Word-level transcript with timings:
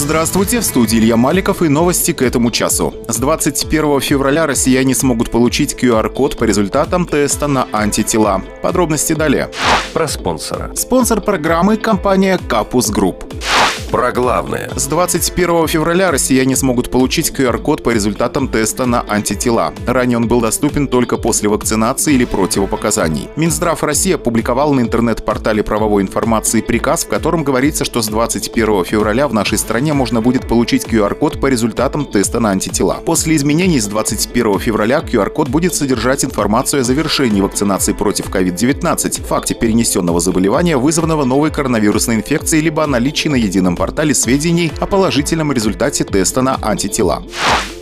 Здравствуйте, 0.00 0.60
в 0.60 0.64
студии 0.64 0.98
Илья 0.98 1.18
Маликов 1.18 1.60
и 1.60 1.68
новости 1.68 2.12
к 2.12 2.22
этому 2.22 2.50
часу. 2.50 2.94
С 3.06 3.18
21 3.18 4.00
февраля 4.00 4.46
россияне 4.46 4.94
смогут 4.94 5.30
получить 5.30 5.74
QR-код 5.74 6.38
по 6.38 6.44
результатам 6.44 7.04
теста 7.04 7.46
на 7.48 7.68
антитела. 7.70 8.42
Подробности 8.62 9.12
далее. 9.12 9.50
Про 9.92 10.08
спонсора. 10.08 10.74
Спонсор 10.74 11.20
программы– 11.20 11.76
компания 11.76 12.40
Капус 12.48 12.88
Групп. 12.88 13.30
Про 13.90 14.12
главное. 14.12 14.70
С 14.76 14.86
21 14.86 15.66
февраля 15.66 16.12
россияне 16.12 16.54
смогут 16.54 16.92
получить 16.92 17.32
QR-код 17.36 17.82
по 17.82 17.90
результатам 17.90 18.46
теста 18.46 18.86
на 18.86 19.04
антитела. 19.08 19.74
Ранее 19.84 20.16
он 20.16 20.28
был 20.28 20.40
доступен 20.40 20.86
только 20.86 21.16
после 21.16 21.48
вакцинации 21.48 22.14
или 22.14 22.24
противопоказаний. 22.24 23.28
Минздрав 23.34 23.82
России 23.82 24.12
опубликовал 24.12 24.74
на 24.74 24.80
интернет-портале 24.80 25.64
правовой 25.64 26.02
информации 26.02 26.60
приказ, 26.60 27.04
в 27.04 27.08
котором 27.08 27.42
говорится, 27.42 27.84
что 27.84 28.00
с 28.00 28.06
21 28.06 28.84
февраля 28.84 29.26
в 29.26 29.34
нашей 29.34 29.58
стране 29.58 29.92
можно 29.92 30.20
будет 30.20 30.46
получить 30.46 30.84
QR-код 30.84 31.40
по 31.40 31.48
результатам 31.48 32.04
теста 32.04 32.38
на 32.38 32.50
антитела. 32.50 33.02
После 33.04 33.34
изменений 33.34 33.80
с 33.80 33.86
21 33.86 34.60
февраля 34.60 35.00
QR-код 35.00 35.48
будет 35.48 35.74
содержать 35.74 36.24
информацию 36.24 36.82
о 36.82 36.84
завершении 36.84 37.40
вакцинации 37.40 37.92
против 37.92 38.26
COVID-19, 38.26 39.26
факте 39.26 39.54
перенесенного 39.54 40.20
заболевания, 40.20 40.76
вызванного 40.76 41.24
новой 41.24 41.50
коронавирусной 41.50 42.14
инфекцией, 42.14 42.62
либо 42.62 42.84
о 42.84 42.86
наличии 42.86 43.28
на 43.28 43.34
едином 43.34 43.79
портале 43.80 44.14
сведений 44.14 44.70
о 44.78 44.84
положительном 44.84 45.52
результате 45.52 46.04
теста 46.04 46.42
на 46.42 46.58
антитела. 46.60 47.22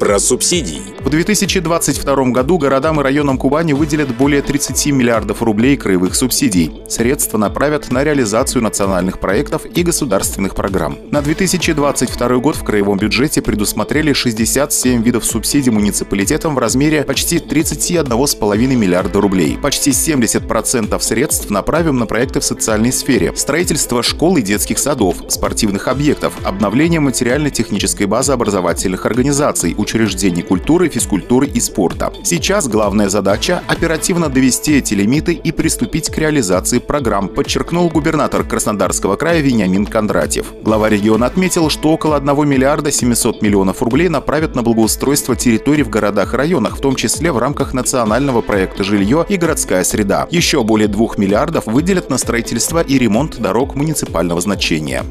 Про 0.00 0.18
субсидии. 0.18 0.93
В 1.04 1.10
2022 1.10 2.30
году 2.30 2.56
городам 2.56 2.98
и 2.98 3.02
районам 3.02 3.36
Кубани 3.36 3.74
выделят 3.74 4.16
более 4.16 4.40
30 4.40 4.86
миллиардов 4.86 5.42
рублей 5.42 5.76
краевых 5.76 6.14
субсидий. 6.14 6.72
Средства 6.88 7.36
направят 7.36 7.92
на 7.92 8.02
реализацию 8.02 8.62
национальных 8.62 9.18
проектов 9.20 9.66
и 9.66 9.82
государственных 9.82 10.54
программ. 10.54 10.96
На 11.10 11.20
2022 11.20 12.36
год 12.38 12.56
в 12.56 12.64
краевом 12.64 12.96
бюджете 12.96 13.42
предусмотрели 13.42 14.14
67 14.14 15.02
видов 15.02 15.26
субсидий 15.26 15.70
муниципалитетам 15.70 16.54
в 16.54 16.58
размере 16.58 17.02
почти 17.02 17.36
31,5 17.36 18.56
миллиарда 18.74 19.20
рублей. 19.20 19.58
Почти 19.60 19.90
70% 19.90 20.98
средств 21.00 21.50
направим 21.50 21.98
на 21.98 22.06
проекты 22.06 22.40
в 22.40 22.44
социальной 22.44 22.92
сфере. 22.92 23.30
Строительство 23.36 24.02
школ 24.02 24.38
и 24.38 24.42
детских 24.42 24.78
садов, 24.78 25.16
спортивных 25.28 25.86
объектов, 25.86 26.32
обновление 26.44 27.00
материально-технической 27.00 28.06
базы 28.06 28.32
образовательных 28.32 29.04
организаций, 29.04 29.74
учреждений 29.76 30.42
культуры, 30.42 30.88
физкультуры 30.94 31.46
и 31.46 31.60
спорта. 31.60 32.12
Сейчас 32.22 32.68
главная 32.68 33.08
задача– 33.08 33.62
оперативно 33.68 34.28
довести 34.28 34.78
эти 34.78 34.94
лимиты 34.94 35.32
и 35.32 35.50
приступить 35.50 36.08
к 36.08 36.18
реализации 36.18 36.78
программ, 36.78 37.28
подчеркнул 37.28 37.88
губернатор 37.90 38.44
Краснодарского 38.44 39.16
края 39.16 39.40
Вениамин 39.40 39.86
Кондратьев. 39.86 40.46
Глава 40.62 40.88
региона 40.88 41.26
отметил, 41.26 41.68
что 41.68 41.90
около 41.90 42.16
1 42.16 42.48
миллиарда 42.48 42.92
700 42.92 43.42
миллионов 43.42 43.82
рублей 43.82 44.08
направят 44.08 44.54
на 44.54 44.62
благоустройство 44.62 45.34
территорий 45.34 45.82
в 45.82 45.90
городах 45.90 46.32
и 46.34 46.36
районах, 46.36 46.76
в 46.76 46.80
том 46.80 46.94
числе 46.94 47.32
в 47.32 47.38
рамках 47.38 47.74
национального 47.74 48.40
проекта 48.40 48.84
«Жилье 48.84 49.26
и 49.28 49.36
городская 49.36 49.82
среда». 49.82 50.28
Еще 50.30 50.62
более 50.62 50.88
2 50.88 51.16
миллиардов 51.16 51.66
выделят 51.66 52.08
на 52.08 52.18
строительство 52.18 52.80
и 52.80 52.98
ремонт 52.98 53.40
дорог 53.40 53.74
муниципального 53.74 54.40
значения. 54.40 55.04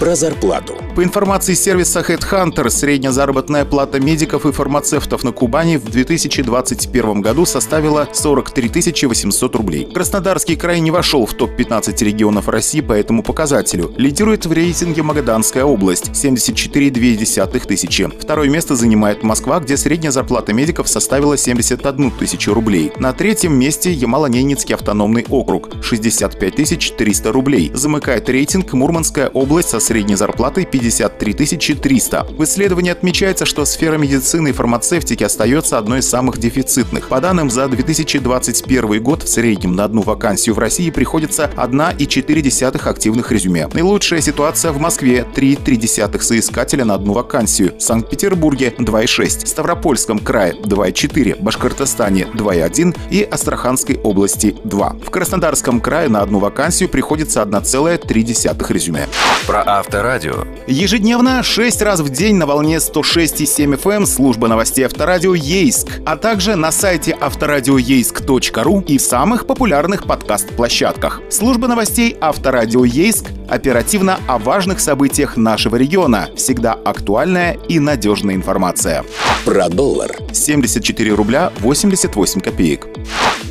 Про 0.00 0.16
зарплату. 0.16 0.85
По 0.96 1.04
информации 1.04 1.52
сервиса 1.52 2.00
Headhunter, 2.00 2.70
средняя 2.70 3.12
заработная 3.12 3.66
плата 3.66 4.00
медиков 4.00 4.46
и 4.46 4.50
фармацевтов 4.52 5.24
на 5.24 5.32
Кубани 5.32 5.76
в 5.76 5.84
2021 5.90 7.20
году 7.20 7.44
составила 7.44 8.08
43 8.10 9.06
800 9.06 9.56
рублей. 9.56 9.86
Краснодарский 9.92 10.56
край 10.56 10.80
не 10.80 10.90
вошел 10.90 11.26
в 11.26 11.34
топ-15 11.34 12.02
регионов 12.02 12.48
России 12.48 12.80
по 12.80 12.94
этому 12.94 13.22
показателю. 13.22 13.92
Лидирует 13.98 14.46
в 14.46 14.52
рейтинге 14.54 15.02
Магаданская 15.02 15.64
область– 15.64 16.10
74 16.16 16.90
тысячи. 16.90 18.08
Второе 18.18 18.48
место 18.48 18.74
занимает 18.74 19.22
Москва, 19.22 19.60
где 19.60 19.76
средняя 19.76 20.12
зарплата 20.12 20.54
медиков 20.54 20.88
составила 20.88 21.36
71 21.36 22.10
тысячу 22.12 22.54
рублей. 22.54 22.90
На 22.98 23.12
третьем 23.12 23.52
месте 23.52 23.92
Ямало-Ненецкий 23.92 24.74
автономный 24.74 25.26
округ– 25.28 25.68
65 25.82 26.96
300 26.96 27.32
рублей. 27.32 27.70
Замыкает 27.74 28.30
рейтинг 28.30 28.72
Мурманская 28.72 29.28
область 29.28 29.68
со 29.68 29.78
средней 29.78 30.14
зарплатой 30.14 30.64
53 30.90 31.74
300. 31.76 32.26
В 32.30 32.44
исследовании 32.44 32.90
отмечается, 32.90 33.44
что 33.44 33.64
сфера 33.64 33.98
медицины 33.98 34.48
и 34.48 34.52
фармацевтики 34.52 35.24
остается 35.24 35.78
одной 35.78 36.00
из 36.00 36.08
самых 36.08 36.38
дефицитных. 36.38 37.08
По 37.08 37.20
данным 37.20 37.50
за 37.50 37.68
2021 37.68 39.02
год 39.02 39.22
в 39.22 39.28
среднем 39.28 39.74
на 39.74 39.84
одну 39.84 40.02
вакансию 40.02 40.54
в 40.54 40.58
России 40.58 40.90
приходится 40.90 41.50
1,4 41.56 42.88
активных 42.88 43.32
резюме. 43.32 43.68
Наилучшая 43.72 44.20
ситуация 44.20 44.72
в 44.72 44.78
Москве– 44.78 45.26
3,3 45.34 46.20
соискателя 46.20 46.84
на 46.84 46.94
одну 46.94 47.12
вакансию, 47.12 47.76
в 47.76 47.82
Санкт-Петербурге– 47.82 48.74
2,6, 48.78 49.46
Ставропольском 49.46 50.18
крае– 50.18 50.54
2,4, 50.62 51.42
Башкортостане– 51.42 52.28
2,1 52.34 52.96
и 53.10 53.22
Астраханской 53.22 53.98
области– 54.02 54.56
2. 54.64 54.96
В 55.04 55.10
Краснодарском 55.10 55.80
крае 55.80 56.08
на 56.08 56.22
одну 56.22 56.38
вакансию 56.38 56.88
приходится 56.88 57.42
1,3 57.42 58.72
резюме. 58.72 59.06
Про 59.46 59.62
авторадио. 59.66 60.44
Ежедневно 60.76 61.42
6 61.42 61.80
раз 61.80 62.00
в 62.00 62.10
день 62.10 62.36
на 62.36 62.44
волне 62.44 62.76
106,7 62.76 63.80
FM 63.80 63.92
эм 63.96 64.06
служба 64.06 64.46
новостей 64.46 64.84
Авторадио 64.84 65.34
Ейск, 65.34 65.88
а 66.04 66.18
также 66.18 66.54
на 66.54 66.70
сайте 66.70 67.16
авторадиоейск.ру 67.18 68.82
и 68.82 68.98
в 68.98 69.00
самых 69.00 69.46
популярных 69.46 70.04
подкаст-площадках. 70.04 71.22
Служба 71.30 71.66
новостей 71.66 72.14
Авторадио 72.20 72.84
Ейск 72.84 73.24
оперативно 73.48 74.18
о 74.26 74.38
важных 74.38 74.80
событиях 74.80 75.36
нашего 75.36 75.76
региона. 75.76 76.28
Всегда 76.36 76.72
актуальная 76.72 77.58
и 77.68 77.78
надежная 77.78 78.34
информация. 78.34 79.04
Про 79.44 79.68
доллар. 79.68 80.16
74 80.32 81.12
рубля 81.14 81.52
88 81.60 82.40
копеек. 82.40 82.86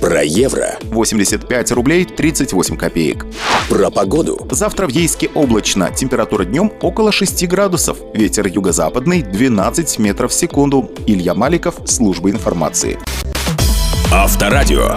Про 0.00 0.22
евро. 0.22 0.76
85 0.82 1.72
рублей 1.72 2.04
38 2.04 2.76
копеек. 2.76 3.26
Про 3.68 3.90
погоду. 3.90 4.46
Завтра 4.50 4.86
в 4.86 4.90
Ейске 4.90 5.30
облачно. 5.34 5.90
Температура 5.90 6.44
днем 6.44 6.72
около 6.80 7.12
6 7.12 7.46
градусов. 7.48 7.98
Ветер 8.12 8.46
юго-западный 8.46 9.22
12 9.22 9.98
метров 9.98 10.30
в 10.30 10.34
секунду. 10.34 10.90
Илья 11.06 11.34
Маликов, 11.34 11.76
служба 11.86 12.30
информации. 12.30 12.98
Авторадио. 14.12 14.94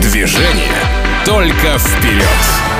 Движение 0.00 0.72
только 1.24 1.78
вперед. 1.78 2.71